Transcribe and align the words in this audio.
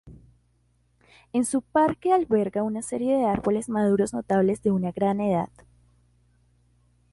En 1.31 1.45
su 1.45 1.61
parque 1.61 2.11
alberga 2.11 2.63
una 2.63 2.81
serie 2.81 3.15
de 3.15 3.25
árboles 3.25 3.69
maduros 3.69 4.13
notables 4.13 4.63
de 4.63 4.71
una 4.71 4.91
gran 4.91 5.21
edad. 5.21 5.51